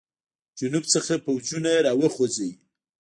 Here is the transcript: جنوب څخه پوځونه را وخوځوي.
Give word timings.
جنوب 0.59 0.83
څخه 0.93 1.13
پوځونه 1.25 1.71
را 1.85 1.93
وخوځوي. 2.01 2.51